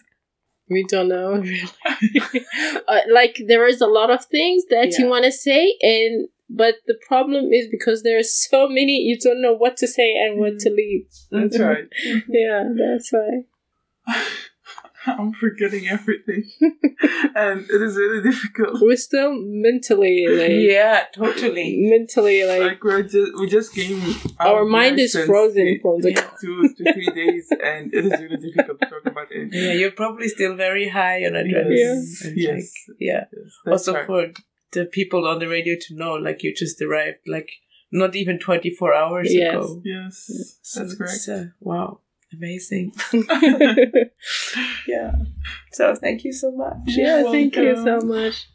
We 0.69 0.85
don't 0.89 1.09
know 1.09 1.33
really. 1.33 2.47
uh, 2.89 3.01
like 3.11 3.35
there 3.47 3.67
is 3.67 3.81
a 3.81 3.87
lot 3.87 4.11
of 4.11 4.25
things 4.27 4.65
that 4.71 4.97
you 4.99 5.07
want 5.09 5.25
to 5.25 5.33
say, 5.33 5.77
and 5.83 6.29
but 6.51 6.75
the 6.87 6.99
problem 7.07 7.53
is 7.53 7.69
because 7.71 8.03
there 8.03 8.19
are 8.19 8.23
so 8.51 8.69
many, 8.69 9.03
you 9.03 9.19
don't 9.19 9.41
know 9.43 9.55
what 9.55 9.77
to 9.79 9.87
say 9.87 10.15
and 10.17 10.39
what 10.39 10.59
to 10.61 10.71
mm. 10.71 10.77
leave. 10.77 11.07
That's 11.31 11.59
right. 11.69 11.89
Yeah, 12.29 12.65
that's 12.77 13.11
why. 13.13 13.45
I'm 15.07 15.33
forgetting 15.33 15.89
everything, 15.89 16.45
and 17.35 17.63
it 17.63 17.83
is 17.83 17.97
really 17.97 18.23
difficult. 18.23 18.83
We're 18.83 18.97
still 18.97 19.33
mentally 19.33 20.27
like 20.29 20.51
Yeah, 20.53 21.05
totally. 21.15 21.89
mentally 21.89 22.45
like, 22.45 22.61
Like 22.61 22.85
we're 22.85 23.03
just 23.05 23.33
we 23.39 23.47
just 23.47 23.75
came. 23.75 23.99
our 24.39 24.67
mind 24.67 24.99
is 25.01 25.17
frozen 25.25 25.65
the- 25.65 25.79
from 25.81 26.03
the 26.03 26.13
two 26.43 26.69
to 26.77 26.93
three 26.93 27.09
days, 27.15 27.49
and 27.65 27.95
it 27.95 28.05
is 28.05 28.21
really 28.21 28.37
difficult 28.37 28.79
to 28.81 28.87
talk 28.87 29.07
about 29.07 29.33
it. 29.33 29.49
Yeah, 29.53 29.73
you're 29.73 29.91
probably 29.91 30.29
still 30.29 30.55
very 30.55 30.91
high 30.91 31.25
on 31.25 31.33
adrenaline. 31.33 31.79
Yes, 31.79 32.23
and, 32.27 32.37
yes, 32.37 32.75
like, 32.89 32.97
yeah. 33.01 33.25
yes. 33.33 33.53
Also 33.67 33.95
hard. 33.95 34.07
for 34.07 34.33
the 34.73 34.85
people 34.87 35.27
on 35.27 35.39
the 35.39 35.49
radio 35.49 35.77
to 35.81 35.95
know, 35.95 36.15
like 36.15 36.43
you 36.43 36.55
just 36.55 36.81
arrived, 36.83 37.19
like 37.27 37.51
not 37.93 38.15
even 38.15 38.39
24 38.39 38.95
hours 38.95 39.33
Yes. 39.33 39.55
ago. 39.55 39.83
yes, 39.85 40.59
So 40.63 40.81
that's 40.81 40.93
it's, 40.93 41.27
correct. 41.27 41.29
uh, 41.29 41.51
wow, 41.61 42.01
amazing. 42.33 42.93
Yeah. 44.87 45.13
So 45.73 45.95
thank 45.95 46.25
you 46.25 46.33
so 46.33 46.51
much. 46.53 46.77
yeah, 46.87 47.21
You're 47.21 47.31
thank 47.33 47.57
you 47.57 47.77
so 47.77 48.01
much. 48.01 48.49